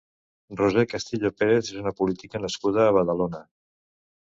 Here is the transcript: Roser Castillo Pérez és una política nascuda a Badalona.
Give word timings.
Roser 0.61 0.83
Castillo 0.93 1.31
Pérez 1.41 1.69
és 1.75 1.77
una 1.83 1.95
política 2.01 2.43
nascuda 2.47 2.89
a 2.89 2.99
Badalona. 3.01 3.45